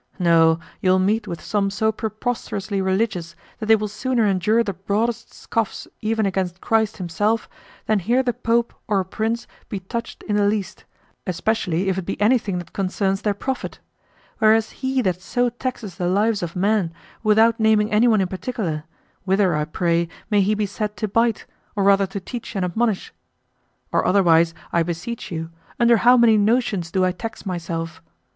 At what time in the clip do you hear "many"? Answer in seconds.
26.17-26.37